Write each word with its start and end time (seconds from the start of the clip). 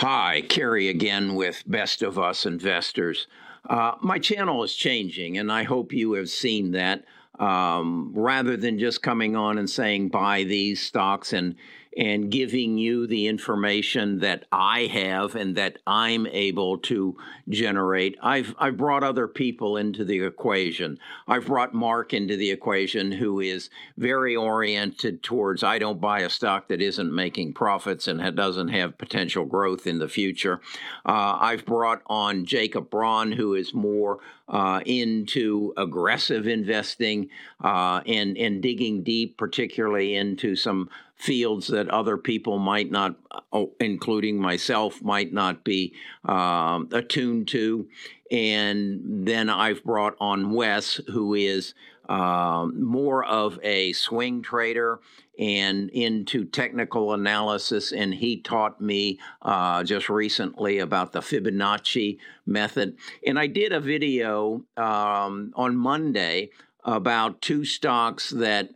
Hi, 0.00 0.42
Kerry 0.42 0.88
again 0.90 1.34
with 1.36 1.62
Best 1.66 2.02
of 2.02 2.18
Us 2.18 2.44
Investors. 2.44 3.26
Uh, 3.66 3.92
my 4.02 4.18
channel 4.18 4.62
is 4.62 4.74
changing, 4.74 5.38
and 5.38 5.50
I 5.50 5.62
hope 5.62 5.90
you 5.90 6.12
have 6.12 6.28
seen 6.28 6.72
that. 6.72 7.04
Um, 7.38 8.12
rather 8.14 8.58
than 8.58 8.78
just 8.78 9.02
coming 9.02 9.36
on 9.36 9.56
and 9.56 9.68
saying 9.68 10.10
buy 10.10 10.44
these 10.44 10.82
stocks 10.82 11.32
and 11.32 11.54
and 11.96 12.30
giving 12.30 12.76
you 12.76 13.06
the 13.06 13.26
information 13.26 14.18
that 14.18 14.44
I 14.52 14.82
have 14.86 15.34
and 15.34 15.56
that 15.56 15.78
I'm 15.86 16.26
able 16.26 16.78
to 16.78 17.16
generate. 17.48 18.16
I've 18.22 18.54
I've 18.58 18.76
brought 18.76 19.02
other 19.02 19.26
people 19.26 19.76
into 19.76 20.04
the 20.04 20.20
equation. 20.20 20.98
I've 21.26 21.46
brought 21.46 21.72
Mark 21.72 22.12
into 22.12 22.36
the 22.36 22.50
equation 22.50 23.12
who 23.12 23.40
is 23.40 23.70
very 23.96 24.36
oriented 24.36 25.22
towards 25.22 25.62
I 25.62 25.78
don't 25.78 26.00
buy 26.00 26.20
a 26.20 26.30
stock 26.30 26.68
that 26.68 26.82
isn't 26.82 27.14
making 27.14 27.54
profits 27.54 28.08
and 28.08 28.36
doesn't 28.36 28.68
have 28.68 28.98
potential 28.98 29.46
growth 29.46 29.86
in 29.86 29.98
the 29.98 30.08
future. 30.08 30.60
Uh, 31.06 31.38
I've 31.40 31.64
brought 31.64 32.02
on 32.06 32.44
Jacob 32.44 32.90
Braun 32.90 33.32
who 33.32 33.54
is 33.54 33.72
more 33.72 34.18
uh, 34.48 34.80
into 34.86 35.72
aggressive 35.76 36.46
investing 36.46 37.28
uh, 37.62 38.00
and 38.06 38.36
and 38.36 38.62
digging 38.62 39.02
deep, 39.02 39.36
particularly 39.36 40.14
into 40.14 40.54
some 40.54 40.88
fields 41.16 41.68
that 41.68 41.88
other 41.88 42.16
people 42.16 42.58
might 42.58 42.90
not, 42.90 43.16
oh, 43.52 43.72
including 43.80 44.38
myself, 44.38 45.02
might 45.02 45.32
not 45.32 45.64
be 45.64 45.92
um, 46.24 46.88
attuned 46.92 47.48
to. 47.48 47.88
And 48.30 49.26
then 49.26 49.48
I've 49.48 49.82
brought 49.82 50.16
on 50.20 50.52
Wes, 50.52 51.00
who 51.08 51.34
is 51.34 51.74
um, 52.08 52.82
more 52.82 53.24
of 53.24 53.58
a 53.62 53.92
swing 53.92 54.42
trader 54.42 55.00
and 55.38 55.90
into 55.90 56.44
technical 56.44 57.12
analysis. 57.12 57.92
And 57.92 58.14
he 58.14 58.40
taught 58.40 58.80
me 58.80 59.18
uh, 59.42 59.84
just 59.84 60.08
recently 60.08 60.78
about 60.78 61.12
the 61.12 61.20
Fibonacci 61.20 62.18
method. 62.46 62.96
And 63.26 63.38
I 63.38 63.46
did 63.46 63.72
a 63.72 63.80
video 63.80 64.64
um, 64.76 65.52
on 65.54 65.76
Monday 65.76 66.50
about 66.84 67.40
two 67.42 67.64
stocks 67.64 68.30
that 68.30 68.70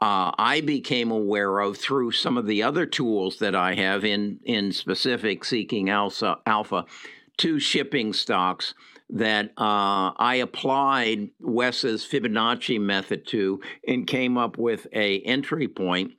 uh, 0.00 0.32
I 0.36 0.60
became 0.60 1.10
aware 1.10 1.60
of 1.60 1.78
through 1.78 2.12
some 2.12 2.36
of 2.36 2.46
the 2.46 2.62
other 2.62 2.86
tools 2.86 3.38
that 3.38 3.54
I 3.54 3.74
have 3.74 4.04
in 4.04 4.40
in 4.44 4.72
specific 4.72 5.44
seeking 5.44 5.88
alpha, 5.88 6.38
alpha 6.46 6.84
two 7.36 7.58
shipping 7.58 8.12
stocks 8.12 8.74
that 9.10 9.46
uh, 9.58 10.10
I 10.16 10.36
applied 10.36 11.30
Wes's 11.40 12.06
Fibonacci 12.06 12.80
method 12.80 13.26
to 13.28 13.60
and 13.86 14.06
came 14.06 14.38
up 14.38 14.56
with 14.58 14.86
a 14.92 15.20
entry 15.20 15.68
point. 15.68 16.12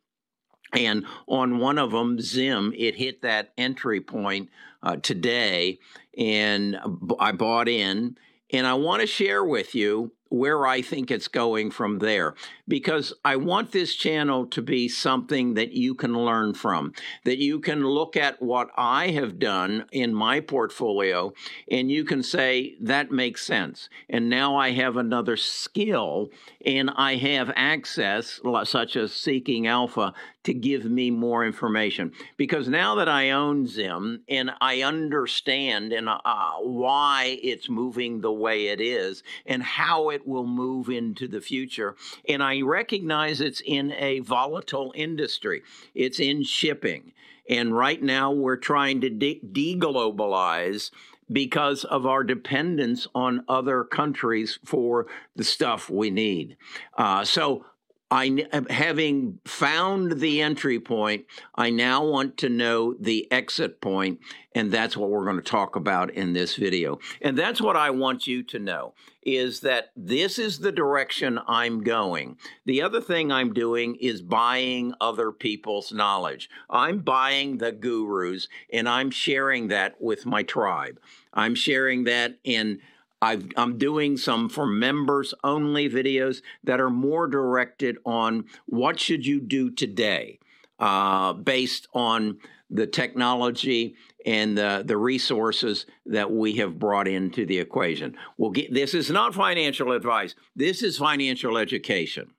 And 0.73 1.05
on 1.27 1.59
one 1.59 1.77
of 1.77 1.91
them, 1.91 2.19
Zim, 2.19 2.73
it 2.77 2.95
hit 2.95 3.21
that 3.21 3.53
entry 3.57 4.01
point 4.01 4.49
uh, 4.83 4.97
today, 4.97 5.79
and 6.17 6.77
I 7.19 7.31
bought 7.31 7.69
in. 7.69 8.17
And 8.51 8.67
I 8.67 8.75
want 8.75 9.01
to 9.01 9.07
share 9.07 9.43
with 9.43 9.73
you 9.73 10.11
where 10.29 10.65
I 10.65 10.81
think 10.81 11.11
it's 11.11 11.27
going 11.27 11.71
from 11.71 11.99
there 11.99 12.35
because 12.67 13.13
I 13.23 13.35
want 13.35 13.71
this 13.71 13.95
channel 13.95 14.47
to 14.47 14.61
be 14.61 14.87
something 14.87 15.53
that 15.53 15.73
you 15.73 15.93
can 15.95 16.13
learn 16.13 16.53
from, 16.53 16.93
that 17.25 17.37
you 17.37 17.59
can 17.59 17.85
look 17.85 18.17
at 18.17 18.41
what 18.41 18.69
I 18.75 19.11
have 19.11 19.39
done 19.39 19.85
in 19.91 20.13
my 20.13 20.39
portfolio 20.39 21.33
and 21.69 21.91
you 21.91 22.03
can 22.03 22.23
say, 22.23 22.75
that 22.81 23.11
makes 23.11 23.45
sense. 23.45 23.89
And 24.09 24.29
now 24.29 24.55
I 24.55 24.71
have 24.71 24.97
another 24.97 25.37
skill 25.37 26.29
and 26.65 26.89
I 26.95 27.15
have 27.15 27.51
access, 27.55 28.39
such 28.63 28.95
as 28.95 29.13
Seeking 29.13 29.67
Alpha, 29.67 30.13
to 30.43 30.53
give 30.53 30.85
me 30.85 31.11
more 31.11 31.45
information. 31.45 32.11
Because 32.37 32.67
now 32.67 32.95
that 32.95 33.09
I 33.09 33.31
own 33.31 33.67
Zim 33.67 34.21
and 34.29 34.51
I 34.61 34.81
understand 34.81 35.91
and 35.91 36.07
uh, 36.07 36.51
why 36.61 37.39
it's 37.41 37.69
moving 37.69 38.21
the 38.21 38.31
way 38.31 38.67
it 38.67 38.79
is 38.79 39.23
and 39.45 39.61
how 39.61 40.09
it 40.15 40.27
will 40.27 40.47
move 40.47 40.89
into 40.89 41.27
the 41.27 41.41
future, 41.41 41.95
and 42.27 42.41
I 42.41 42.61
recognize 42.61 43.41
it's 43.41 43.61
in 43.65 43.91
a 43.91 44.19
volatile 44.19 44.91
industry, 44.95 45.61
it's 45.93 46.19
in 46.19 46.43
shipping. 46.43 47.13
And 47.47 47.77
right 47.77 48.01
now 48.01 48.31
we're 48.31 48.57
trying 48.57 49.01
to 49.01 49.09
de- 49.09 49.39
deglobalize 49.39 50.89
because 51.31 51.83
of 51.83 52.05
our 52.05 52.23
dependence 52.23 53.07
on 53.13 53.43
other 53.47 53.83
countries 53.83 54.59
for 54.63 55.07
the 55.35 55.43
stuff 55.43 55.89
we 55.89 56.09
need. 56.09 56.57
Uh, 56.97 57.23
so 57.23 57.65
I, 58.11 58.45
uh, 58.53 58.61
having 58.69 59.39
found 59.45 60.19
the 60.19 60.41
entry 60.41 60.79
point, 60.79 61.25
I 61.55 61.71
now 61.71 62.05
want 62.05 62.37
to 62.37 62.49
know 62.49 62.93
the 62.93 63.29
exit 63.31 63.81
point, 63.81 64.19
and 64.53 64.71
that's 64.71 64.95
what 64.95 65.09
we're 65.09 65.25
going 65.25 65.37
to 65.37 65.41
talk 65.41 65.75
about 65.75 66.11
in 66.11 66.33
this 66.33 66.55
video. 66.55 66.99
And 67.21 67.35
that's 67.35 67.59
what 67.59 67.75
I 67.75 67.89
want 67.89 68.27
you 68.27 68.43
to 68.43 68.59
know 68.59 68.93
is 69.23 69.61
that 69.61 69.91
this 69.95 70.37
is 70.37 70.59
the 70.59 70.71
direction 70.71 71.39
I'm 71.47 71.83
going. 71.83 72.37
The 72.65 72.83
other 72.83 73.01
thing 73.01 73.31
I'm 73.31 73.53
doing 73.53 73.95
is 73.95 74.21
buying 74.21 74.93
other 75.01 75.31
people's 75.31 75.91
knowledge. 75.91 76.47
I'm 76.69 76.99
buying 76.99 77.57
the 77.57 77.71
gurus, 77.71 78.47
and 78.71 78.87
I'm 78.87 79.09
sharing 79.09 79.69
that 79.69 79.99
with 79.99 80.27
my 80.27 80.43
tribe. 80.43 80.99
I'm 81.33 81.55
sharing 81.55 82.03
that 82.03 82.37
in 82.43 82.81
i 83.25 83.37
am 83.57 83.77
doing 83.77 84.17
some 84.17 84.47
for 84.49 84.65
members 84.65 85.33
only 85.43 85.89
videos 85.89 86.41
that 86.63 86.79
are 86.79 86.89
more 86.89 87.27
directed 87.27 87.97
on 88.05 88.45
what 88.65 88.99
should 88.99 89.25
you 89.25 89.39
do 89.39 89.69
today 89.69 90.39
uh, 90.79 91.33
based 91.33 91.87
on 91.93 92.37
the 92.69 92.87
technology 92.87 93.95
and 94.25 94.57
the, 94.57 94.83
the 94.85 94.97
resources 94.97 95.85
that 96.05 96.31
we 96.31 96.53
have 96.53 96.79
brought 96.79 97.07
into 97.07 97.45
the 97.45 97.59
equation. 97.59 98.17
We'll 98.37 98.51
get, 98.51 98.73
this 98.73 98.93
is 98.93 99.11
not 99.11 99.35
financial 99.35 99.91
advice. 99.91 100.35
This 100.55 100.81
is 100.81 100.97
financial 100.97 101.57
education. 101.57 102.31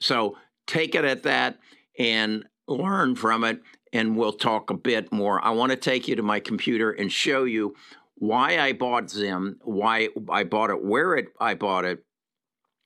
So 0.00 0.36
take 0.66 0.94
it 0.94 1.04
at 1.04 1.22
that 1.24 1.58
and 1.98 2.44
learn 2.66 3.14
from 3.14 3.44
it, 3.44 3.60
and 3.92 4.16
we'll 4.16 4.32
talk 4.32 4.70
a 4.70 4.74
bit 4.74 5.12
more. 5.12 5.44
I 5.44 5.50
want 5.50 5.70
to 5.70 5.76
take 5.76 6.08
you 6.08 6.16
to 6.16 6.22
my 6.22 6.40
computer 6.40 6.90
and 6.90 7.12
show 7.12 7.44
you 7.44 7.74
why 8.16 8.58
I 8.58 8.72
bought 8.72 9.10
Zim, 9.10 9.58
why 9.62 10.08
I 10.28 10.44
bought 10.44 10.70
it, 10.70 10.84
where 10.84 11.14
it 11.14 11.28
I 11.40 11.54
bought 11.54 11.84
it, 11.84 12.04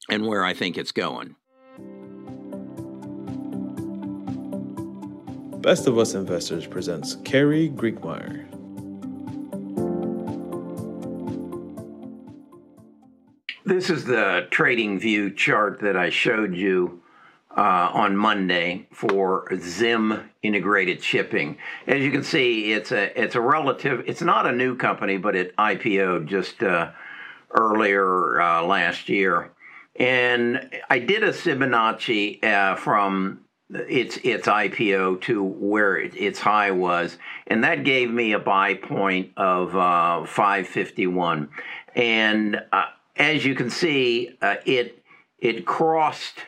and 0.09 0.27
where 0.27 0.45
I 0.45 0.55
think 0.55 0.79
it's 0.79 0.93
going. 0.93 1.37
Best 5.61 5.87
of 5.87 5.99
Us 5.99 6.15
Investors 6.15 6.67
presents 6.67 7.17
Kerry 7.25 7.69
Griegmeier. 7.69 8.47
This 13.65 13.91
is 13.91 14.05
the 14.05 14.47
trading 14.51 14.99
view 14.99 15.31
chart 15.31 15.81
that 15.81 15.95
I 15.95 16.09
showed 16.09 16.55
you 16.55 17.03
uh, 17.57 17.91
on 17.93 18.17
Monday 18.17 18.87
for 18.93 19.49
Zim 19.59 20.31
Integrated 20.43 21.03
Shipping. 21.03 21.57
As 21.87 22.03
you 22.03 22.11
can 22.11 22.23
see, 22.23 22.73
it's 22.73 22.93
a 22.93 23.21
it's 23.21 23.35
a 23.35 23.41
relative. 23.41 24.05
It's 24.07 24.23
not 24.23 24.47
a 24.47 24.53
new 24.53 24.77
company, 24.77 25.17
but 25.17 25.35
it 25.35 25.57
IPO'd 25.57 26.27
just 26.27 26.63
uh, 26.63 26.93
earlier 27.51 28.41
uh, 28.41 28.63
last 28.65 29.09
year. 29.09 29.51
And 29.97 30.71
I 30.89 31.01
did 31.01 31.25
a 31.25 31.33
Fibonacci 31.33 32.45
uh, 32.45 32.77
from 32.77 33.41
its 33.71 34.19
its 34.19 34.47
IPO 34.47 35.23
to 35.23 35.43
where 35.43 35.97
it, 35.97 36.15
its 36.17 36.39
high 36.39 36.71
was, 36.71 37.19
and 37.47 37.65
that 37.65 37.83
gave 37.83 38.11
me 38.11 38.33
a 38.33 38.39
buy 38.39 38.75
point 38.75 39.33
of 39.37 39.75
uh, 39.75 40.27
551. 40.27 41.49
And 41.95 42.61
uh, 42.71 42.85
as 43.17 43.45
you 43.45 43.55
can 43.55 43.71
see, 43.71 44.37
it 44.43 45.03
it 45.39 45.67
crossed 45.67 46.45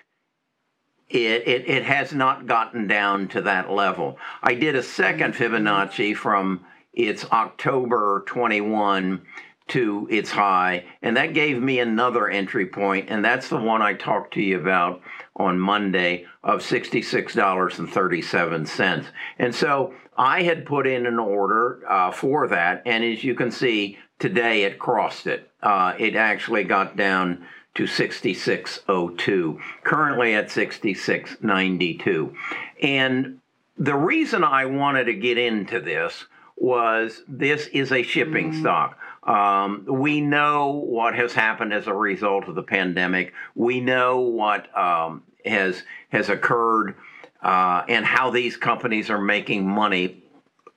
it, 1.11 1.47
it, 1.47 1.69
it, 1.69 1.85
has 1.85 2.13
not 2.13 2.47
gotten 2.47 2.87
down 2.87 3.29
to 3.29 3.41
that 3.43 3.71
level. 3.71 4.19
I 4.43 4.55
did 4.55 4.75
a 4.77 4.83
second 4.83 5.35
Fibonacci 5.35 6.17
from 6.17 6.65
its 6.93 7.25
October 7.27 8.25
21 8.27 9.23
to 9.69 10.09
its 10.11 10.31
high, 10.31 10.85
and 11.03 11.17
that 11.17 11.33
gave 11.35 11.63
me 11.63 11.81
another 11.81 12.29
entry 12.29 12.67
point, 12.67 13.09
and 13.09 13.25
that's 13.25 13.49
the 13.49 13.57
one 13.57 13.81
I 13.83 13.95
talked 13.95 14.35
to 14.35 14.43
you 14.43 14.61
about 14.61 15.01
on 15.37 15.61
Monday 15.61 16.27
of 16.43 16.61
$66.37. 16.61 19.07
And 19.39 19.55
so 19.55 19.95
I 20.17 20.43
had 20.43 20.67
put 20.67 20.87
in 20.87 21.07
an 21.07 21.19
order 21.19 21.83
uh, 21.89 22.11
for 22.11 22.47
that, 22.49 22.83
and 22.85 23.03
as 23.05 23.25
you 23.25 23.35
can 23.35 23.51
see, 23.51 23.99
today 24.19 24.65
it 24.65 24.79
crossed 24.79 25.27
it. 25.27 25.51
Uh, 25.63 25.95
it 25.99 26.17
actually 26.17 26.65
got 26.65 26.97
down 26.97 27.47
to 27.75 27.87
6602, 27.87 29.61
currently 29.85 30.35
at 30.35 30.51
6692. 30.51 32.35
And 32.83 33.41
the 33.79 33.95
reason 33.95 34.45
I 34.45 34.67
wanted 34.67 35.05
to 35.05 35.15
get 35.15 35.39
into 35.39 35.81
this 35.81 36.27
was 36.57 37.23
this 37.27 37.67
is 37.69 37.91
a 37.93 38.03
shipping 38.03 38.51
mm-hmm. 38.51 38.61
stock. 38.61 38.99
Um, 39.23 39.87
we 39.89 40.21
know 40.21 40.73
what 40.73 41.15
has 41.15 41.33
happened 41.33 41.73
as 41.73 41.87
a 41.87 41.95
result 41.95 42.49
of 42.49 42.55
the 42.55 42.63
pandemic. 42.63 43.33
We 43.55 43.81
know 43.81 44.21
what 44.21 44.77
um, 44.77 45.23
has 45.45 45.83
has 46.11 46.29
occurred 46.29 46.97
uh, 47.43 47.85
and 47.89 48.05
how 48.05 48.31
these 48.31 48.57
companies 48.57 49.11
are 49.11 49.21
making 49.21 49.67
money 49.67 50.23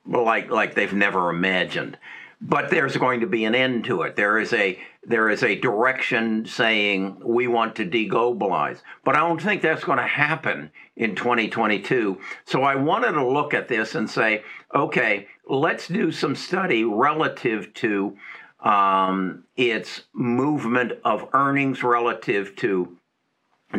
like 0.06 0.50
like 0.50 0.74
they've 0.74 0.92
never 0.92 1.30
imagined. 1.30 1.98
But 2.46 2.68
there's 2.68 2.98
going 2.98 3.20
to 3.20 3.26
be 3.26 3.46
an 3.46 3.54
end 3.54 3.84
to 3.84 4.02
it. 4.02 4.16
There 4.16 4.38
is 4.38 4.52
a 4.52 4.78
there 5.02 5.30
is 5.30 5.42
a 5.42 5.58
direction 5.58 6.44
saying 6.44 7.20
we 7.24 7.46
want 7.46 7.76
to 7.76 7.86
deglobalize. 7.86 8.82
But 9.02 9.16
I 9.16 9.20
don't 9.20 9.40
think 9.40 9.62
that's 9.62 9.84
going 9.84 9.98
to 9.98 10.06
happen 10.06 10.70
in 10.94 11.14
2022. 11.14 12.20
So 12.44 12.62
I 12.62 12.74
wanted 12.74 13.12
to 13.12 13.26
look 13.26 13.54
at 13.54 13.68
this 13.68 13.94
and 13.94 14.08
say, 14.08 14.44
okay, 14.74 15.26
let's 15.48 15.88
do 15.88 16.12
some 16.12 16.34
study 16.34 16.84
relative 16.84 17.72
to 17.74 18.16
um, 18.60 19.44
its 19.56 20.02
movement 20.12 20.92
of 21.04 21.28
earnings 21.32 21.82
relative 21.82 22.56
to 22.56 22.96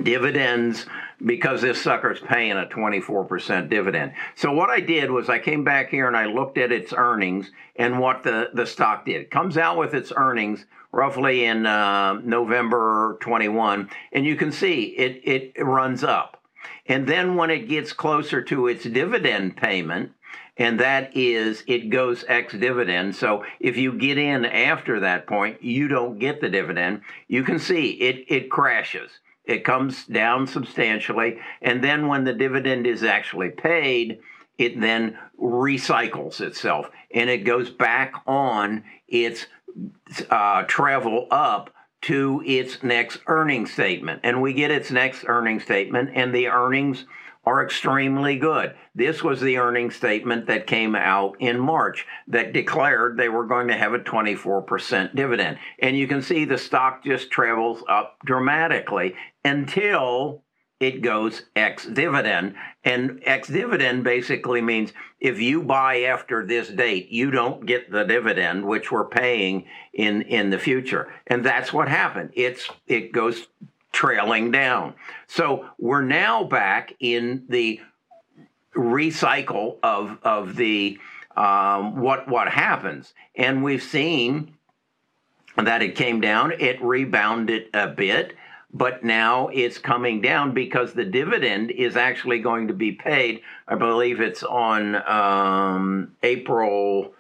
dividends 0.05 0.85
because 1.25 1.61
this 1.61 1.81
sucker's 1.81 2.21
paying 2.21 2.53
a 2.53 2.65
24% 2.65 3.69
dividend. 3.69 4.13
So 4.35 4.53
what 4.53 4.69
I 4.69 4.79
did 4.79 5.11
was 5.11 5.27
I 5.27 5.39
came 5.39 5.65
back 5.65 5.89
here 5.89 6.07
and 6.07 6.15
I 6.15 6.27
looked 6.27 6.57
at 6.57 6.71
its 6.71 6.93
earnings 6.93 7.51
and 7.75 7.99
what 7.99 8.23
the, 8.23 8.49
the 8.53 8.65
stock 8.65 9.05
did. 9.05 9.23
It 9.23 9.31
comes 9.31 9.57
out 9.57 9.77
with 9.77 9.93
its 9.93 10.13
earnings 10.15 10.65
roughly 10.93 11.43
in 11.43 11.65
uh, 11.65 12.13
November 12.23 13.17
21, 13.19 13.89
and 14.13 14.25
you 14.25 14.37
can 14.37 14.51
see 14.53 14.83
it, 14.83 15.21
it 15.25 15.65
runs 15.65 16.05
up. 16.05 16.41
And 16.87 17.05
then 17.05 17.35
when 17.35 17.49
it 17.49 17.67
gets 17.67 17.91
closer 17.91 18.41
to 18.43 18.67
its 18.67 18.85
dividend 18.85 19.57
payment, 19.57 20.13
and 20.57 20.79
that 20.79 21.15
is 21.17 21.63
it 21.67 21.89
goes 21.89 22.23
ex 22.29 22.53
dividend. 22.53 23.15
So 23.15 23.43
if 23.59 23.75
you 23.75 23.91
get 23.91 24.17
in 24.17 24.45
after 24.45 25.01
that 25.01 25.27
point, 25.27 25.61
you 25.61 25.89
don't 25.89 26.17
get 26.17 26.39
the 26.39 26.49
dividend. 26.49 27.01
You 27.27 27.43
can 27.43 27.59
see 27.59 27.89
it, 27.89 28.25
it 28.29 28.49
crashes. 28.49 29.11
It 29.45 29.63
comes 29.63 30.05
down 30.05 30.47
substantially. 30.47 31.39
And 31.61 31.83
then 31.83 32.07
when 32.07 32.23
the 32.23 32.33
dividend 32.33 32.87
is 32.87 33.03
actually 33.03 33.49
paid, 33.49 34.19
it 34.57 34.79
then 34.79 35.17
recycles 35.39 36.41
itself 36.41 36.89
and 37.13 37.29
it 37.29 37.39
goes 37.39 37.69
back 37.69 38.13
on 38.25 38.83
its 39.07 39.47
uh, 40.29 40.63
travel 40.63 41.27
up 41.31 41.71
to 42.01 42.43
its 42.45 42.83
next 42.83 43.19
earning 43.27 43.65
statement. 43.65 44.21
And 44.23 44.41
we 44.41 44.53
get 44.53 44.69
its 44.69 44.91
next 44.91 45.25
earning 45.27 45.59
statement, 45.59 46.11
and 46.13 46.33
the 46.33 46.47
earnings 46.47 47.05
are 47.45 47.63
extremely 47.63 48.37
good. 48.37 48.75
This 48.95 49.23
was 49.23 49.39
the 49.39 49.57
earnings 49.57 49.95
statement 49.95 50.47
that 50.47 50.67
came 50.67 50.95
out 50.95 51.35
in 51.39 51.59
March 51.59 52.05
that 52.27 52.53
declared 52.53 53.17
they 53.17 53.29
were 53.29 53.45
going 53.45 53.67
to 53.67 53.77
have 53.77 53.93
a 53.93 53.99
24% 53.99 55.15
dividend. 55.15 55.57
And 55.79 55.97
you 55.97 56.07
can 56.07 56.21
see 56.21 56.45
the 56.45 56.57
stock 56.57 57.03
just 57.03 57.29
travels 57.29 57.83
up 57.87 58.17
dramatically 58.25 59.15
until 59.43 60.43
it 60.79 61.01
goes 61.01 61.43
ex 61.55 61.85
dividend. 61.85 62.55
And 62.83 63.21
ex 63.23 63.47
dividend 63.47 64.03
basically 64.03 64.61
means 64.61 64.91
if 65.19 65.39
you 65.39 65.63
buy 65.63 66.01
after 66.01 66.45
this 66.45 66.67
date, 66.67 67.09
you 67.09 67.31
don't 67.31 67.65
get 67.65 67.91
the 67.91 68.03
dividend, 68.03 68.65
which 68.65 68.91
we're 68.91 69.07
paying 69.07 69.65
in, 69.93 70.23
in 70.23 70.49
the 70.49 70.59
future. 70.59 71.13
And 71.27 71.45
that's 71.45 71.71
what 71.71 71.87
happened. 71.87 72.31
It's, 72.33 72.69
it 72.87 73.11
goes 73.11 73.47
trailing 73.95 74.51
down. 74.51 74.93
So 75.25 75.69
we're 75.79 76.03
now 76.03 76.43
back 76.43 76.93
in 76.99 77.45
the 77.47 77.79
recycle 78.75 79.77
of 79.81 80.19
of 80.21 80.57
the 80.57 80.99
um, 81.35 81.99
what 81.99 82.27
what 82.27 82.49
happens, 82.49 83.13
and 83.35 83.63
we've 83.63 83.81
seen 83.81 84.53
that 85.57 85.81
it 85.81 85.95
came 85.95 86.19
down, 86.19 86.51
it 86.51 86.81
rebounded 86.83 87.69
a 87.73 87.87
bit, 87.87 88.35
but 88.73 89.05
now 89.05 89.47
it's 89.47 89.77
coming 89.77 90.19
down 90.19 90.53
because 90.53 90.91
the 90.91 91.05
dividend 91.05 91.71
is 91.71 91.95
actually 91.95 92.39
going 92.39 92.67
to 92.67 92.73
be 92.73 92.91
paid. 92.91 93.39
I 93.65 93.75
believe 93.75 94.19
it's 94.19 94.43
on 94.43 94.95
um, 95.07 96.11
April 96.21 97.13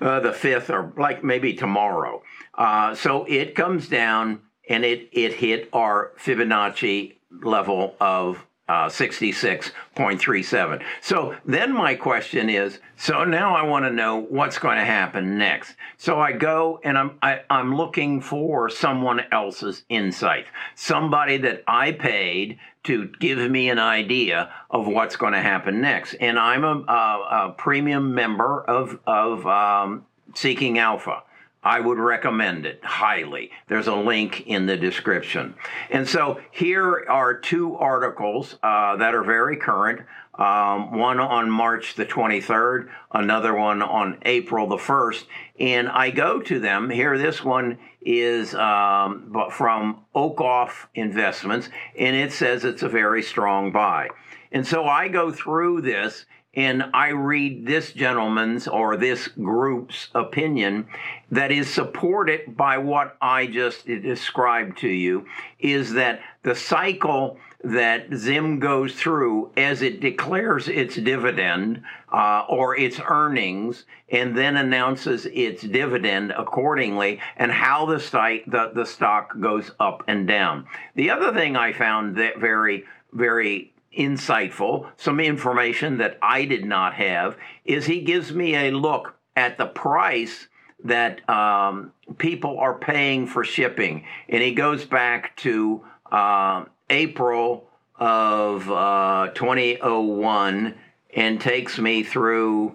uh, 0.00 0.20
the 0.20 0.32
fifth, 0.32 0.70
or 0.70 0.92
like 0.96 1.24
maybe 1.24 1.54
tomorrow. 1.54 2.22
Uh, 2.54 2.94
so 2.94 3.24
it 3.24 3.56
comes 3.56 3.88
down 3.88 4.42
and 4.68 4.84
it, 4.84 5.08
it 5.12 5.34
hit 5.34 5.68
our 5.72 6.12
Fibonacci 6.18 7.14
level 7.42 7.94
of 8.00 8.44
uh, 8.68 8.86
66.37. 8.86 10.82
So 11.00 11.36
then 11.44 11.72
my 11.72 11.94
question 11.94 12.50
is, 12.50 12.80
so 12.96 13.22
now 13.22 13.54
I 13.54 13.62
want 13.62 13.84
to 13.84 13.92
know 13.92 14.16
what's 14.16 14.58
going 14.58 14.78
to 14.78 14.84
happen 14.84 15.38
next. 15.38 15.76
So 15.98 16.18
I 16.18 16.32
go 16.32 16.80
and 16.82 16.98
I'm 16.98 17.12
I, 17.22 17.34
am 17.34 17.40
i 17.48 17.60
am 17.60 17.76
looking 17.76 18.20
for 18.20 18.68
someone 18.68 19.20
else's 19.30 19.84
insight, 19.88 20.46
somebody 20.74 21.36
that 21.38 21.62
I 21.68 21.92
paid 21.92 22.58
to 22.84 23.08
give 23.20 23.38
me 23.50 23.68
an 23.68 23.78
idea 23.78 24.52
of 24.70 24.86
what's 24.88 25.16
going 25.16 25.34
to 25.34 25.42
happen 25.42 25.80
next. 25.80 26.14
And 26.14 26.38
I'm 26.38 26.64
a, 26.64 26.84
a, 26.88 27.48
a 27.48 27.54
premium 27.56 28.14
member 28.14 28.62
of 28.62 28.98
of 29.06 29.46
um, 29.46 30.06
Seeking 30.34 30.78
Alpha. 30.78 31.22
I 31.66 31.80
would 31.80 31.98
recommend 31.98 32.64
it 32.64 32.78
highly. 32.84 33.50
There's 33.66 33.88
a 33.88 33.96
link 33.96 34.46
in 34.46 34.66
the 34.66 34.76
description. 34.76 35.56
And 35.90 36.08
so 36.08 36.40
here 36.52 37.04
are 37.08 37.34
two 37.34 37.74
articles 37.74 38.56
uh, 38.62 38.94
that 38.98 39.16
are 39.16 39.24
very 39.24 39.56
current. 39.56 40.02
Um, 40.38 40.96
one 40.96 41.18
on 41.18 41.50
March 41.50 41.96
the 41.96 42.06
23rd, 42.06 42.88
another 43.10 43.52
one 43.52 43.82
on 43.82 44.18
April 44.22 44.68
the 44.68 44.76
1st. 44.76 45.24
And 45.58 45.88
I 45.88 46.10
go 46.10 46.40
to 46.40 46.60
them. 46.60 46.88
Here, 46.88 47.18
this 47.18 47.42
one 47.42 47.78
is 48.00 48.54
um, 48.54 49.34
from 49.50 50.04
Oakoff 50.14 50.86
Investments, 50.94 51.68
and 51.98 52.14
it 52.14 52.32
says 52.32 52.64
it's 52.64 52.84
a 52.84 52.88
very 52.88 53.24
strong 53.24 53.72
buy. 53.72 54.10
And 54.52 54.64
so 54.64 54.84
I 54.84 55.08
go 55.08 55.32
through 55.32 55.80
this 55.80 56.26
and 56.56 56.84
I 56.94 57.08
read 57.08 57.66
this 57.66 57.92
gentleman's 57.92 58.66
or 58.66 58.96
this 58.96 59.28
group's 59.28 60.08
opinion 60.14 60.88
that 61.30 61.52
is 61.52 61.72
supported 61.72 62.56
by 62.56 62.78
what 62.78 63.16
I 63.20 63.46
just 63.46 63.86
described 63.86 64.78
to 64.78 64.88
you 64.88 65.26
is 65.60 65.92
that 65.92 66.20
the 66.42 66.54
cycle 66.54 67.38
that 67.62 68.06
Zim 68.14 68.58
goes 68.58 68.94
through 68.94 69.50
as 69.56 69.82
it 69.82 70.00
declares 70.00 70.68
its 70.68 70.94
dividend 70.94 71.82
uh, 72.12 72.44
or 72.48 72.76
its 72.76 73.00
earnings 73.06 73.84
and 74.08 74.36
then 74.36 74.56
announces 74.56 75.26
its 75.26 75.62
dividend 75.62 76.32
accordingly 76.38 77.20
and 77.36 77.50
how 77.50 77.84
the, 77.84 78.00
st- 78.00 78.50
the, 78.50 78.70
the 78.74 78.86
stock 78.86 79.38
goes 79.40 79.72
up 79.80 80.04
and 80.06 80.26
down. 80.26 80.66
The 80.94 81.10
other 81.10 81.34
thing 81.34 81.56
I 81.56 81.72
found 81.72 82.16
that 82.16 82.38
very, 82.38 82.84
very 83.12 83.72
insightful, 83.96 84.90
some 84.96 85.20
information 85.20 85.98
that 85.98 86.18
I 86.22 86.44
did 86.44 86.64
not 86.64 86.94
have, 86.94 87.36
is 87.64 87.86
he 87.86 88.00
gives 88.00 88.32
me 88.32 88.54
a 88.54 88.70
look 88.70 89.16
at 89.34 89.58
the 89.58 89.66
price 89.66 90.48
that 90.84 91.28
um, 91.28 91.92
people 92.18 92.58
are 92.58 92.78
paying 92.78 93.26
for 93.26 93.44
shipping. 93.44 94.04
And 94.28 94.42
he 94.42 94.52
goes 94.52 94.84
back 94.84 95.36
to 95.38 95.84
uh, 96.10 96.64
April 96.90 97.68
of 97.98 98.70
uh, 98.70 99.28
2001 99.34 100.74
and 101.14 101.40
takes 101.40 101.78
me 101.78 102.02
through 102.02 102.74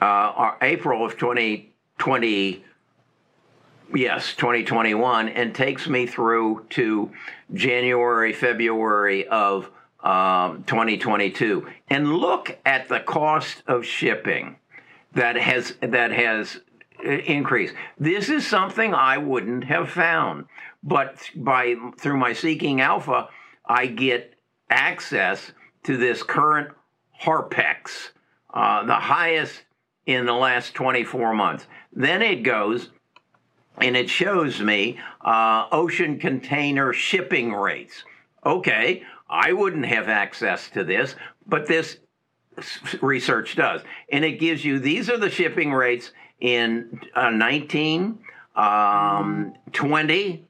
uh, 0.00 0.52
April 0.60 1.04
of 1.04 1.16
2020 1.16 2.64
yes 3.92 4.34
2021 4.36 5.28
and 5.30 5.52
takes 5.52 5.88
me 5.88 6.06
through 6.06 6.64
to 6.70 7.10
january 7.52 8.32
february 8.32 9.26
of 9.26 9.68
um, 10.02 10.64
2022 10.64 11.66
and 11.88 12.14
look 12.14 12.58
at 12.64 12.88
the 12.88 13.00
cost 13.00 13.62
of 13.66 13.84
shipping 13.84 14.56
that 15.12 15.36
has 15.36 15.74
that 15.80 16.12
has 16.12 16.60
uh, 17.04 17.10
increased. 17.10 17.74
This 17.98 18.28
is 18.28 18.46
something 18.46 18.94
I 18.94 19.18
wouldn't 19.18 19.64
have 19.64 19.90
found, 19.90 20.46
but 20.82 21.16
by 21.34 21.76
through 21.98 22.16
my 22.16 22.32
Seeking 22.32 22.80
Alpha, 22.80 23.28
I 23.66 23.86
get 23.86 24.34
access 24.70 25.52
to 25.84 25.96
this 25.96 26.22
current 26.22 26.70
Harpex, 27.22 28.10
uh, 28.54 28.84
the 28.84 28.94
highest 28.94 29.62
in 30.06 30.26
the 30.26 30.32
last 30.32 30.74
24 30.74 31.34
months. 31.34 31.66
Then 31.92 32.22
it 32.22 32.42
goes 32.42 32.90
and 33.78 33.96
it 33.96 34.10
shows 34.10 34.60
me 34.60 34.98
uh, 35.20 35.66
ocean 35.72 36.18
container 36.18 36.92
shipping 36.92 37.52
rates. 37.52 38.04
Okay, 38.44 39.02
I 39.30 39.52
wouldn't 39.52 39.86
have 39.86 40.08
access 40.08 40.68
to 40.70 40.82
this, 40.82 41.14
but 41.46 41.68
this 41.68 41.98
research 43.00 43.56
does. 43.56 43.82
And 44.10 44.24
it 44.24 44.40
gives 44.40 44.64
you 44.64 44.78
these 44.78 45.08
are 45.08 45.16
the 45.16 45.30
shipping 45.30 45.72
rates 45.72 46.10
in 46.40 47.00
uh, 47.14 47.30
19, 47.30 48.18
um, 48.56 49.54
20, 49.72 50.44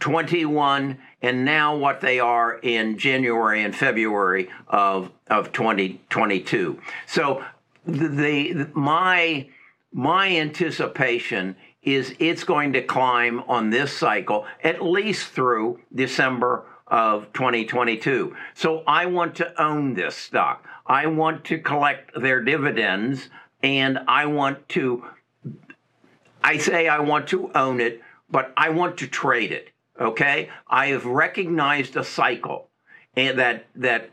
21, 0.00 0.98
and 1.22 1.44
now 1.44 1.76
what 1.76 2.00
they 2.00 2.18
are 2.18 2.58
in 2.58 2.98
January 2.98 3.62
and 3.62 3.74
February 3.74 4.48
of, 4.66 5.10
of 5.28 5.52
2022. 5.52 6.80
So 7.06 7.44
the, 7.86 8.52
the 8.52 8.70
my 8.74 9.48
my 9.90 10.28
anticipation 10.36 11.56
is 11.82 12.14
it's 12.18 12.44
going 12.44 12.74
to 12.74 12.82
climb 12.82 13.40
on 13.48 13.70
this 13.70 13.96
cycle 13.96 14.44
at 14.62 14.82
least 14.84 15.28
through 15.28 15.80
December 15.94 16.64
of 16.88 17.32
2022. 17.32 18.34
So 18.54 18.82
I 18.86 19.06
want 19.06 19.36
to 19.36 19.62
own 19.62 19.94
this 19.94 20.16
stock. 20.16 20.64
I 20.86 21.06
want 21.06 21.44
to 21.46 21.58
collect 21.58 22.20
their 22.20 22.42
dividends 22.42 23.28
and 23.62 23.98
I 24.08 24.26
want 24.26 24.68
to, 24.70 25.04
I 26.42 26.58
say 26.58 26.88
I 26.88 27.00
want 27.00 27.28
to 27.28 27.50
own 27.54 27.80
it, 27.80 28.02
but 28.30 28.52
I 28.56 28.70
want 28.70 28.98
to 28.98 29.06
trade 29.06 29.52
it. 29.52 29.70
Okay. 30.00 30.48
I 30.68 30.88
have 30.88 31.04
recognized 31.04 31.96
a 31.96 32.04
cycle 32.04 32.68
and 33.16 33.38
that, 33.38 33.66
that 33.76 34.10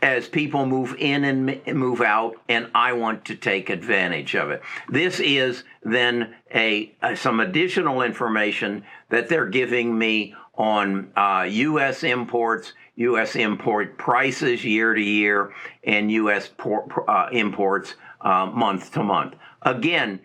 as 0.00 0.28
people 0.28 0.64
move 0.64 0.96
in 0.98 1.24
and 1.24 1.76
move 1.76 2.00
out, 2.00 2.36
and 2.48 2.70
I 2.74 2.94
want 2.94 3.26
to 3.26 3.36
take 3.36 3.68
advantage 3.68 4.34
of 4.34 4.50
it. 4.50 4.62
This 4.88 5.20
is 5.20 5.64
then 5.82 6.34
a, 6.54 6.94
a 7.02 7.14
some 7.16 7.40
additional 7.40 8.02
information 8.02 8.84
that 9.10 9.28
they're 9.28 9.46
giving 9.46 9.98
me 9.98 10.34
on 10.56 11.10
uh, 11.16 11.46
U.S. 11.48 12.02
imports, 12.02 12.72
U.S. 12.96 13.36
import 13.36 13.98
prices 13.98 14.64
year 14.64 14.94
to 14.94 15.00
year, 15.00 15.52
and 15.84 16.10
U.S. 16.12 16.48
Por- 16.56 17.08
uh, 17.08 17.28
imports 17.30 17.94
uh, 18.20 18.46
month 18.46 18.92
to 18.92 19.02
month. 19.02 19.34
Again, 19.62 20.20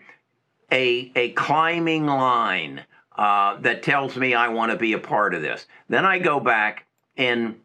a 0.70 1.12
a 1.14 1.30
climbing 1.32 2.06
line 2.06 2.82
uh, 3.16 3.60
that 3.60 3.82
tells 3.82 4.16
me 4.16 4.34
I 4.34 4.48
want 4.48 4.72
to 4.72 4.78
be 4.78 4.94
a 4.94 4.98
part 4.98 5.34
of 5.34 5.42
this. 5.42 5.66
Then 5.88 6.04
I 6.04 6.18
go 6.18 6.40
back 6.40 6.86
and 7.16 7.56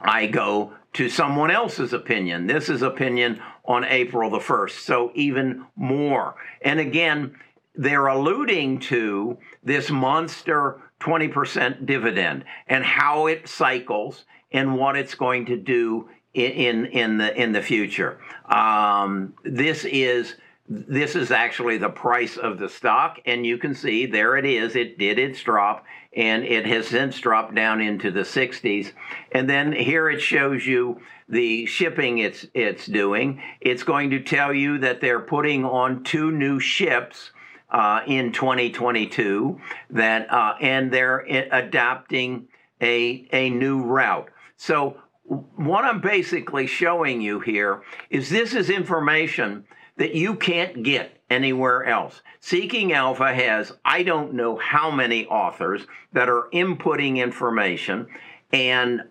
I 0.00 0.26
go 0.26 0.72
to 0.94 1.08
someone 1.08 1.50
else's 1.50 1.92
opinion. 1.92 2.46
This 2.46 2.68
is 2.68 2.82
opinion 2.82 3.40
on 3.64 3.84
April 3.84 4.30
the 4.30 4.38
1st, 4.38 4.80
so 4.80 5.12
even 5.14 5.66
more. 5.76 6.34
And 6.62 6.80
again, 6.80 7.36
they're 7.74 8.06
alluding 8.06 8.80
to 8.80 9.38
this 9.62 9.90
monster 9.90 10.80
20% 11.00 11.86
dividend 11.86 12.44
and 12.66 12.84
how 12.84 13.26
it 13.26 13.48
cycles 13.48 14.24
and 14.52 14.76
what 14.76 14.96
it's 14.96 15.14
going 15.14 15.46
to 15.46 15.56
do 15.56 16.08
in 16.34 16.86
in, 16.86 17.18
the 17.18 17.40
in 17.40 17.52
the 17.52 17.62
future. 17.62 18.20
Um, 18.46 19.34
this 19.44 19.84
is 19.84 20.36
this 20.68 21.16
is 21.16 21.30
actually 21.30 21.78
the 21.78 21.88
price 21.88 22.36
of 22.36 22.58
the 22.58 22.68
stock, 22.68 23.18
and 23.24 23.46
you 23.46 23.56
can 23.56 23.74
see 23.74 24.04
there 24.06 24.36
it 24.36 24.44
is. 24.44 24.76
It 24.76 24.98
did 24.98 25.18
its 25.18 25.42
drop, 25.42 25.84
and 26.14 26.44
it 26.44 26.66
has 26.66 26.88
since 26.88 27.18
dropped 27.18 27.54
down 27.54 27.80
into 27.80 28.10
the 28.10 28.20
60s. 28.20 28.92
And 29.32 29.48
then 29.48 29.72
here 29.72 30.10
it 30.10 30.20
shows 30.20 30.66
you 30.66 31.00
the 31.28 31.64
shipping 31.66 32.18
it's 32.18 32.46
it's 32.52 32.86
doing. 32.86 33.42
It's 33.60 33.82
going 33.82 34.10
to 34.10 34.20
tell 34.20 34.52
you 34.52 34.78
that 34.78 35.00
they're 35.00 35.20
putting 35.20 35.64
on 35.64 36.04
two 36.04 36.30
new 36.30 36.60
ships 36.60 37.30
uh, 37.70 38.00
in 38.06 38.32
2022 38.32 39.60
that 39.90 40.32
uh, 40.32 40.54
and 40.60 40.92
they're 40.92 41.20
adopting 41.52 42.48
a 42.80 43.28
a 43.32 43.50
new 43.50 43.82
route. 43.82 44.28
So 44.56 44.96
what 45.24 45.84
I'm 45.84 46.00
basically 46.00 46.66
showing 46.66 47.20
you 47.20 47.40
here 47.40 47.82
is 48.10 48.30
this 48.30 48.54
is 48.54 48.70
information 48.70 49.64
that 49.96 50.14
you 50.14 50.34
can't 50.36 50.82
get 50.82 51.20
anywhere 51.28 51.84
else. 51.84 52.22
Seeking 52.40 52.92
Alpha 52.92 53.34
has, 53.34 53.72
I 53.84 54.02
don't 54.02 54.32
know 54.34 54.56
how 54.56 54.90
many 54.90 55.26
authors 55.26 55.86
that 56.12 56.28
are 56.28 56.48
inputting 56.52 57.18
information, 57.18 58.06
and 58.52 59.02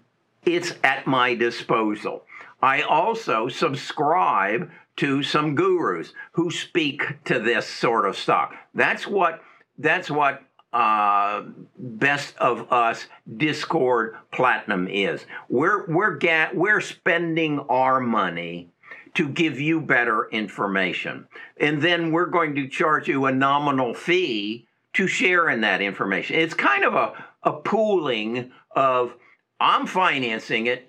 it's 0.46 0.74
at 0.84 1.06
my 1.06 1.36
disposal. 1.36 2.24
I 2.62 2.82
also 2.82 3.48
subscribe 3.50 4.72
to 4.98 5.22
some 5.22 5.56
gurus 5.56 6.14
who 6.32 6.50
speak 6.50 7.24
to 7.26 7.40
this 7.40 7.68
sort 7.68 8.08
of 8.08 8.18
stuff. 8.18 8.54
That's 8.74 9.06
what 9.06 9.42
that's 9.78 10.10
what 10.10 10.44
uh, 10.74 11.44
best 11.78 12.36
of 12.38 12.72
us 12.72 13.06
Discord 13.38 14.16
Platinum 14.32 14.88
is. 14.88 15.26
We're 15.50 15.86
we're 15.88 16.18
ga- 16.18 16.52
we're 16.54 16.82
spending 16.82 17.60
our 17.70 18.00
money 18.00 18.70
to 19.14 19.28
give 19.28 19.60
you 19.60 19.82
better 19.82 20.30
information. 20.30 21.28
And 21.60 21.82
then 21.82 22.12
we're 22.12 22.28
going 22.28 22.54
to 22.54 22.68
charge 22.68 23.08
you 23.08 23.26
a 23.26 23.32
nominal 23.32 23.96
fee 23.96 24.68
to 24.94 25.08
share 25.08 25.50
in 25.50 25.62
that 25.62 25.82
information. 25.82 26.36
It's 26.36 26.54
kind 26.54 26.84
of 26.84 26.94
a, 26.94 27.26
a 27.42 27.54
pooling 27.54 28.52
of 28.76 29.16
I'm 29.60 29.88
financing 29.88 30.68
it, 30.68 30.88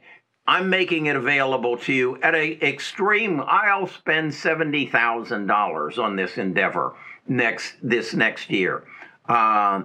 I'm 0.49 0.71
making 0.71 1.07
it 1.07 1.15
available 1.15 1.77
to 1.77 1.93
you 1.93 2.19
at 2.23 2.35
a 2.35 2.67
extreme. 2.67 3.43
I'll 3.47 3.87
spend 3.87 4.35
seventy 4.35 4.87
thousand 4.87 5.47
dollars 5.47 5.99
on 5.99 6.17
this 6.17 6.39
endeavor 6.39 6.95
next 7.29 7.75
this 7.83 8.15
next 8.15 8.49
year. 8.49 8.83
Uh, 9.29 9.83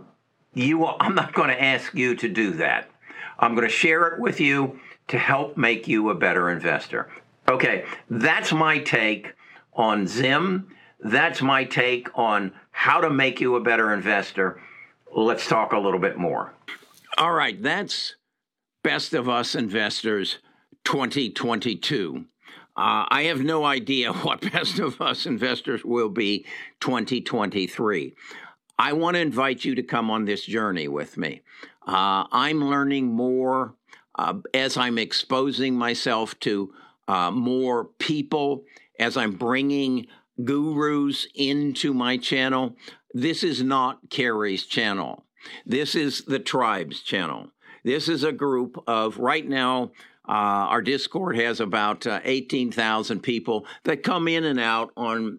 you, 0.54 0.86
I'm 0.86 1.16
not 1.16 1.34
going 1.34 1.50
to 1.50 1.62
ask 1.62 1.94
you 1.94 2.16
to 2.16 2.30
do 2.30 2.52
that. 2.52 2.90
I'm 3.38 3.56
going 3.56 3.68
to 3.68 3.74
share 3.74 4.08
it 4.08 4.22
with 4.22 4.40
you 4.40 4.80
to 5.10 5.18
help 5.18 5.58
make 5.58 5.90
you 5.90 6.10
a 6.12 6.16
better 6.16 6.50
investor. 6.50 7.12
Okay, 7.50 7.84
that's 8.10 8.54
my 8.54 8.80
take 8.80 9.34
on 9.74 10.08
Zim. 10.08 10.74
That's 11.02 11.42
my 11.42 11.66
take 11.66 12.08
on 12.18 12.54
how 12.72 13.02
to 13.02 13.10
make 13.10 13.42
you 13.42 13.58
a 13.58 13.60
better 13.60 13.94
investor. 13.94 14.62
Let's 15.14 15.46
talk 15.46 15.74
a 15.74 15.78
little 15.78 16.00
bit 16.00 16.18
more. 16.18 16.54
All 17.18 17.34
right, 17.34 17.62
that's 17.62 18.16
Best 18.82 19.14
of 19.14 19.28
Us 19.28 19.56
Investors 19.56 20.40
2022. 20.86 22.26
Uh, 22.76 23.06
I 23.08 23.24
have 23.24 23.42
no 23.42 23.66
idea 23.66 24.14
what 24.14 24.52
Best 24.52 24.80
of 24.80 25.00
Us 25.02 25.26
Investors 25.26 25.84
will 25.84 26.10
be 26.10 26.46
2023. 26.80 28.16
I 28.80 28.94
want 28.94 29.16
to 29.16 29.22
invite 29.22 29.64
you 29.64 29.76
to 29.76 29.84
come 29.84 30.10
on 30.10 30.26
this 30.26 30.46
journey 30.46 30.88
with 30.88 31.18
me. 31.18 31.42
Uh, 31.88 32.26
I'm 32.32 32.64
learning 32.64 33.12
more 33.12 33.76
uh, 34.16 34.36
as 34.54 34.78
I'm 34.78 34.98
exposing 34.98 35.76
myself 35.76 36.40
to 36.42 36.74
uh, 37.08 37.32
more 37.32 37.86
people 37.86 38.64
as 39.00 39.18
I'm 39.18 39.34
bringing 39.34 40.08
gurus 40.44 41.28
into 41.36 41.94
my 41.94 42.18
channel. 42.18 42.76
This 43.14 43.44
is 43.44 43.62
not 43.62 44.10
Kerry's 44.10 44.66
channel. 44.66 45.26
This 45.66 45.94
is 45.94 46.22
the 46.22 46.40
tribe's 46.40 47.02
channel. 47.02 47.52
This 47.84 48.08
is 48.08 48.24
a 48.24 48.32
group 48.32 48.82
of 48.88 49.18
right 49.18 49.48
now. 49.48 49.92
Uh, 50.28 50.72
our 50.72 50.82
Discord 50.82 51.36
has 51.36 51.60
about 51.60 52.08
uh, 52.08 52.22
18,000 52.24 53.20
people 53.20 53.66
that 53.84 54.04
come 54.04 54.28
in 54.30 54.46
and 54.46 54.60
out 54.60 54.92
on 54.96 55.38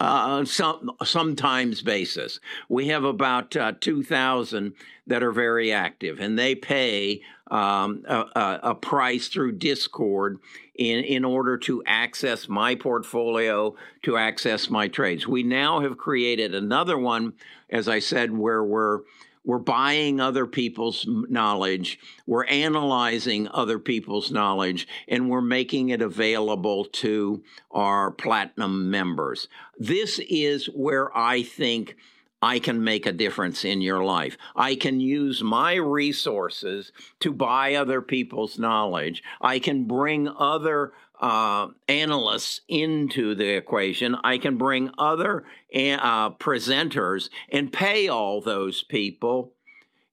uh, 0.00 0.44
some 0.44 0.90
sometimes 1.02 1.82
basis. 1.82 2.40
We 2.68 2.88
have 2.88 3.04
about 3.04 3.56
uh, 3.56 3.72
2,000 3.80 4.74
that 5.06 5.22
are 5.22 5.32
very 5.32 5.72
active, 5.72 6.20
and 6.20 6.38
they 6.38 6.54
pay 6.54 7.22
um, 7.50 8.04
a, 8.06 8.60
a, 8.62 8.74
price 8.74 9.28
through 9.28 9.52
Discord 9.52 10.38
in, 10.74 11.02
in 11.04 11.24
order 11.24 11.56
to 11.58 11.82
access 11.86 12.46
my 12.46 12.74
portfolio, 12.74 13.74
to 14.02 14.18
access 14.18 14.68
my 14.68 14.88
trades. 14.88 15.26
We 15.26 15.42
now 15.42 15.80
have 15.80 15.96
created 15.96 16.54
another 16.54 16.98
one, 16.98 17.32
as 17.70 17.88
I 17.88 18.00
said, 18.00 18.36
where 18.36 18.62
we're 18.62 19.00
we're 19.48 19.58
buying 19.58 20.20
other 20.20 20.46
people's 20.46 21.06
knowledge, 21.08 21.98
we're 22.26 22.44
analyzing 22.44 23.48
other 23.48 23.78
people's 23.78 24.30
knowledge, 24.30 24.86
and 25.08 25.30
we're 25.30 25.40
making 25.40 25.88
it 25.88 26.02
available 26.02 26.84
to 26.84 27.42
our 27.70 28.10
platinum 28.10 28.90
members. 28.90 29.48
This 29.78 30.20
is 30.28 30.66
where 30.66 31.16
I 31.16 31.42
think 31.42 31.96
I 32.42 32.58
can 32.58 32.84
make 32.84 33.06
a 33.06 33.12
difference 33.12 33.64
in 33.64 33.80
your 33.80 34.04
life. 34.04 34.36
I 34.54 34.74
can 34.74 35.00
use 35.00 35.42
my 35.42 35.76
resources 35.76 36.92
to 37.20 37.32
buy 37.32 37.74
other 37.74 38.02
people's 38.02 38.58
knowledge. 38.58 39.22
I 39.40 39.60
can 39.60 39.84
bring 39.84 40.28
other 40.28 40.92
uh, 41.20 41.68
analysts 41.88 42.60
into 42.68 43.34
the 43.34 43.56
equation. 43.56 44.16
I 44.22 44.38
can 44.38 44.56
bring 44.56 44.90
other 44.98 45.44
uh, 45.74 46.30
presenters 46.30 47.28
and 47.50 47.72
pay 47.72 48.08
all 48.08 48.40
those 48.40 48.82
people 48.82 49.52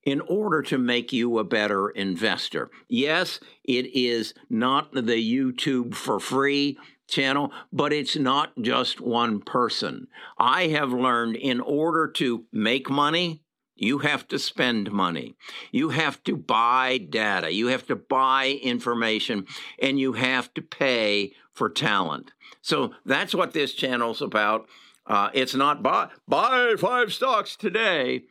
in 0.04 0.22
order 0.22 0.62
to 0.62 0.78
make 0.78 1.12
you 1.12 1.40
a 1.40 1.44
better 1.44 1.90
investor. 1.90 2.70
Yes, 2.88 3.40
it 3.64 3.96
is 3.96 4.34
not 4.50 4.94
the 4.94 5.02
YouTube 5.02 5.96
for 5.96 6.20
free 6.20 6.78
channel, 7.08 7.52
but 7.72 7.92
it's 7.92 8.16
not 8.16 8.52
just 8.62 9.02
one 9.02 9.42
person. 9.42 10.08
I 10.38 10.68
have 10.68 10.92
learned 10.92 11.36
in 11.36 11.60
order 11.60 12.08
to 12.14 12.46
make 12.52 12.90
money, 12.90 13.42
you 13.76 14.00
have 14.00 14.28
to 14.30 14.40
spend 14.40 14.92
money. 14.92 15.36
You 15.72 15.90
have 15.90 16.24
to 16.24 16.36
buy 16.36 16.98
data. 16.98 17.52
You 17.52 17.68
have 17.68 17.86
to 17.88 17.96
buy 17.96 18.60
information 18.64 19.46
and 19.80 20.00
you 20.00 20.14
have 20.14 20.54
to 20.54 20.62
pay 20.62 21.34
for 21.54 21.70
talent. 21.70 22.32
So 22.62 22.94
that's 23.06 23.36
what 23.36 23.54
this 23.54 23.74
channel's 23.74 24.22
about. 24.22 24.68
Uh, 25.06 25.30
it's 25.34 25.54
not 25.54 25.84
buy, 25.84 26.10
buy 26.28 26.76
five 26.80 27.14
stocks 27.14 27.56
today. 27.56 28.24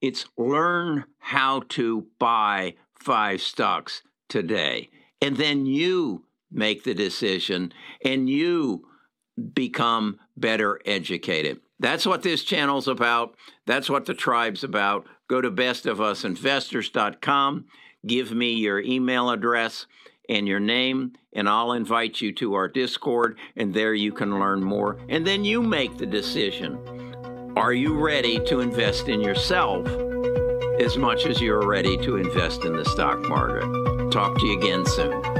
It's 0.00 0.26
learn 0.36 1.04
how 1.18 1.62
to 1.70 2.06
buy 2.18 2.74
five 2.94 3.40
stocks 3.40 4.02
today. 4.28 4.90
And 5.22 5.36
then 5.36 5.66
you 5.66 6.24
make 6.50 6.84
the 6.84 6.94
decision 6.94 7.72
and 8.04 8.28
you 8.28 8.86
become 9.54 10.18
better 10.40 10.80
educated. 10.84 11.60
That's 11.78 12.06
what 12.06 12.22
this 12.22 12.42
channel's 12.44 12.88
about. 12.88 13.36
That's 13.66 13.90
what 13.90 14.06
the 14.06 14.14
tribe's 14.14 14.64
about. 14.64 15.06
Go 15.28 15.40
to 15.40 15.50
bestofusinvestors.com, 15.50 17.64
give 18.06 18.32
me 18.32 18.52
your 18.52 18.80
email 18.80 19.30
address 19.30 19.86
and 20.28 20.46
your 20.46 20.60
name, 20.60 21.14
and 21.32 21.48
I'll 21.48 21.72
invite 21.72 22.20
you 22.20 22.32
to 22.34 22.54
our 22.54 22.68
Discord, 22.68 23.38
and 23.56 23.74
there 23.74 23.94
you 23.94 24.12
can 24.12 24.38
learn 24.38 24.62
more. 24.62 24.98
And 25.08 25.26
then 25.26 25.44
you 25.44 25.62
make 25.62 25.98
the 25.98 26.06
decision. 26.06 26.78
Are 27.56 27.72
you 27.72 27.98
ready 27.98 28.38
to 28.46 28.60
invest 28.60 29.08
in 29.08 29.20
yourself 29.20 29.88
as 30.80 30.96
much 30.96 31.26
as 31.26 31.40
you're 31.40 31.66
ready 31.66 31.96
to 31.98 32.16
invest 32.16 32.64
in 32.64 32.76
the 32.76 32.84
stock 32.84 33.20
market? 33.28 34.12
Talk 34.12 34.38
to 34.38 34.46
you 34.46 34.56
again 34.58 34.86
soon. 34.86 35.39